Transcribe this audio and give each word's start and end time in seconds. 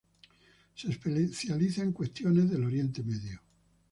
Se 0.73 0.89
especializa 0.89 1.83
en 1.83 1.91
cuestiones 1.93 2.49
del 2.49 2.63
Oriente 2.63 3.03
Medio. 3.03 3.39